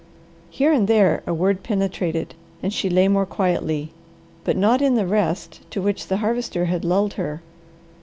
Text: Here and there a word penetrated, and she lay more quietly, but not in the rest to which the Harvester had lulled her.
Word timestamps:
Here 0.49 0.73
and 0.73 0.87
there 0.87 1.21
a 1.27 1.31
word 1.35 1.61
penetrated, 1.61 2.33
and 2.63 2.73
she 2.73 2.89
lay 2.89 3.07
more 3.07 3.27
quietly, 3.27 3.91
but 4.43 4.57
not 4.57 4.81
in 4.81 4.95
the 4.95 5.05
rest 5.05 5.59
to 5.69 5.79
which 5.79 6.07
the 6.07 6.17
Harvester 6.17 6.65
had 6.65 6.83
lulled 6.83 7.13
her. 7.13 7.43